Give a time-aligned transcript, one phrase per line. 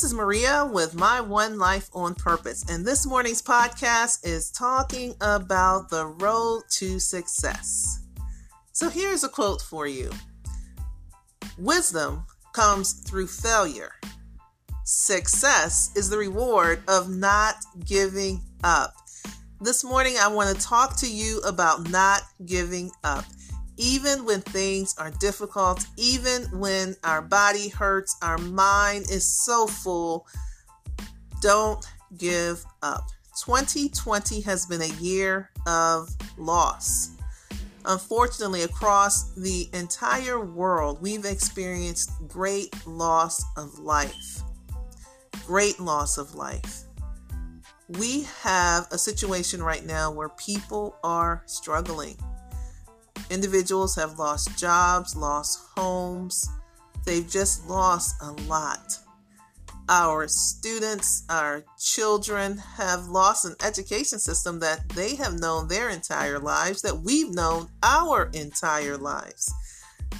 [0.00, 5.14] This is Maria with My One Life on Purpose, and this morning's podcast is talking
[5.20, 8.00] about the road to success.
[8.72, 10.10] So here's a quote for you
[11.58, 12.24] Wisdom
[12.54, 13.92] comes through failure.
[14.84, 18.94] Success is the reward of not giving up.
[19.60, 23.26] This morning, I want to talk to you about not giving up
[23.80, 30.26] even when things are difficult, even when our body hurts, our mind is so full,
[31.40, 31.84] don't
[32.18, 33.08] give up.
[33.42, 37.12] 2020 has been a year of loss.
[37.86, 44.42] Unfortunately, across the entire world, we've experienced great loss of life.
[45.46, 46.82] Great loss of life.
[47.88, 52.18] We have a situation right now where people are struggling
[53.30, 56.48] Individuals have lost jobs, lost homes.
[57.06, 58.98] They've just lost a lot.
[59.88, 66.38] Our students, our children have lost an education system that they have known their entire
[66.38, 69.52] lives, that we've known our entire lives.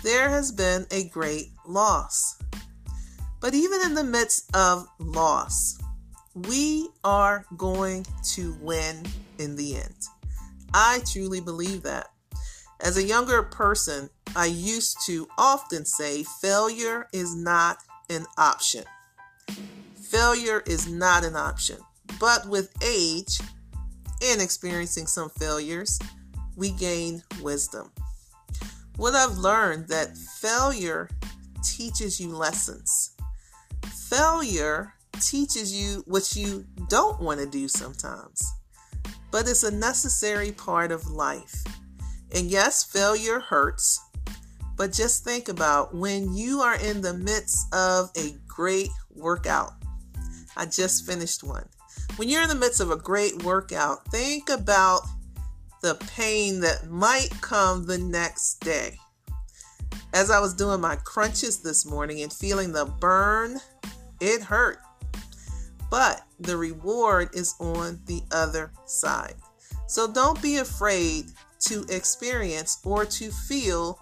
[0.03, 2.41] There has been a great loss.
[3.41, 5.79] But even in the midst of loss,
[6.34, 9.05] we are going to win
[9.39, 9.97] in the end.
[10.73, 12.11] I truly believe that.
[12.83, 17.78] As a younger person, I used to often say failure is not
[18.09, 18.84] an option.
[20.11, 21.77] Failure is not an option.
[22.19, 23.39] But with age
[24.22, 25.98] and experiencing some failures,
[26.56, 27.92] we gain wisdom.
[28.97, 31.11] What I've learned that failure
[31.62, 33.15] teaches you lessons.
[34.09, 38.53] Failure teaches you what you don't want to do sometimes.
[39.31, 41.62] But it's a necessary part of life.
[42.34, 44.00] And yes, failure hurts,
[44.77, 49.72] but just think about when you are in the midst of a great workout.
[50.56, 51.69] I just finished one.
[52.16, 55.03] When you're in the midst of a great workout, think about
[55.82, 58.99] the pain that might come the next day.
[60.12, 63.59] As I was doing my crunches this morning and feeling the burn,
[64.21, 64.78] it hurt.
[65.91, 69.34] But the reward is on the other side.
[69.87, 71.26] So don't be afraid
[71.60, 73.98] to experience or to feel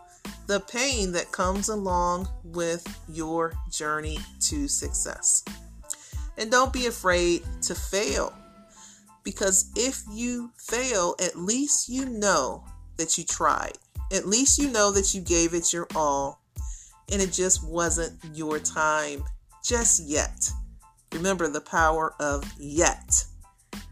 [0.47, 5.45] the pain that comes along with your journey to success.
[6.37, 8.33] And don't be afraid to fail
[9.25, 12.65] because if you fail, at least you know
[12.97, 13.77] that you tried.
[14.13, 16.41] At least you know that you gave it your all
[17.11, 19.25] and it just wasn't your time
[19.65, 20.51] just yet.
[21.13, 23.25] Remember the power of yet.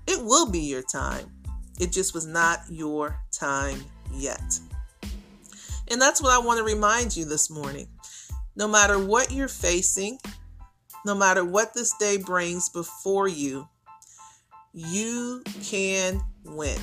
[0.07, 1.31] It will be your time.
[1.79, 4.59] It just was not your time yet.
[5.89, 7.89] And that's what I want to remind you this morning.
[8.57, 10.19] No matter what you're facing,
[11.05, 13.69] no matter what this day brings before you,
[14.73, 16.79] you can win.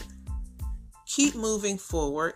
[1.05, 2.35] Keep moving forward.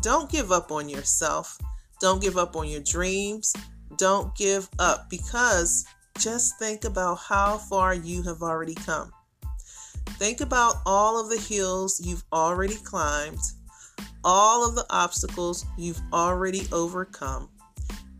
[0.00, 1.58] Don't give up on yourself.
[2.00, 3.54] Don't give up on your dreams.
[3.96, 5.84] Don't give up because
[6.18, 9.12] just think about how far you have already come.
[10.18, 13.38] Think about all of the hills you've already climbed,
[14.24, 17.48] all of the obstacles you've already overcome,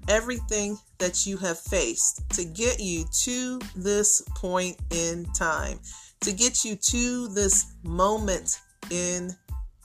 [0.09, 5.79] everything that you have faced to get you to this point in time,
[6.21, 8.61] to get you to this moment
[8.91, 9.31] in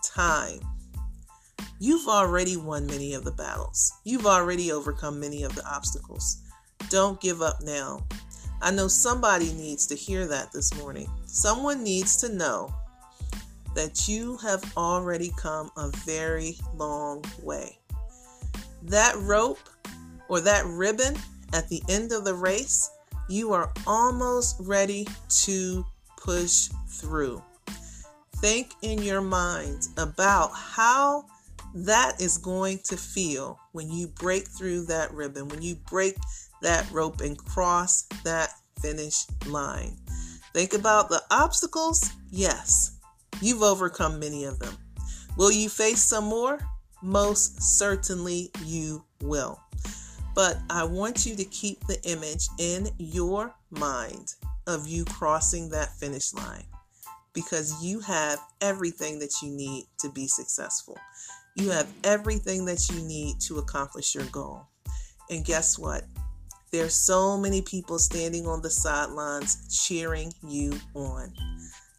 [0.03, 0.59] time.
[1.79, 3.93] You've already won many of the battles.
[4.03, 6.41] You've already overcome many of the obstacles.
[6.89, 8.05] Don't give up now.
[8.61, 11.09] I know somebody needs to hear that this morning.
[11.25, 12.73] Someone needs to know
[13.75, 17.77] that you have already come a very long way.
[18.83, 19.59] That rope
[20.27, 21.15] or that ribbon
[21.53, 22.89] at the end of the race,
[23.29, 25.07] you are almost ready
[25.43, 25.85] to
[26.17, 27.43] push through.
[28.37, 31.25] Think in your mind about how
[31.73, 36.15] that is going to feel when you break through that ribbon, when you break
[36.61, 39.97] that rope and cross that finish line.
[40.53, 42.11] Think about the obstacles.
[42.31, 42.97] Yes,
[43.41, 44.75] you've overcome many of them.
[45.37, 46.59] Will you face some more?
[47.03, 49.59] Most certainly you will.
[50.33, 54.33] But I want you to keep the image in your mind
[54.65, 56.65] of you crossing that finish line
[57.33, 60.97] because you have everything that you need to be successful.
[61.57, 64.67] You have everything that you need to accomplish your goal.
[65.31, 66.03] And guess what?
[66.71, 71.33] There's so many people standing on the sidelines cheering you on.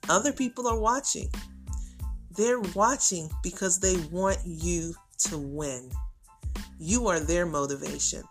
[0.08, 1.28] Other people are watching.
[2.30, 4.94] They're watching because they want you
[5.26, 5.90] to win.
[6.78, 8.22] You are their motivation,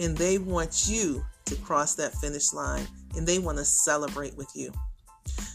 [0.00, 4.50] and they want you to cross that finish line and they want to celebrate with
[4.54, 4.72] you.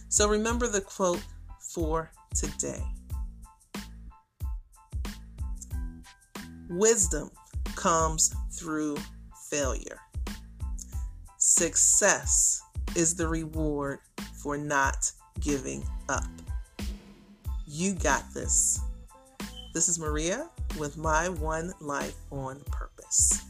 [0.08, 1.24] So remember the quote
[1.60, 2.82] for today
[6.75, 7.30] Wisdom
[7.75, 8.98] comes through
[9.52, 10.00] failure.
[11.38, 12.64] Success
[12.96, 14.00] is the reward
[14.42, 16.25] for not giving up.
[17.68, 18.80] You got this.
[19.75, 20.50] This is Maria
[20.80, 23.44] with my One Life on Purpose.